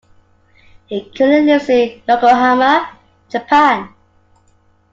[0.87, 2.97] He currently lives in Yokohama,
[3.29, 3.93] Japan.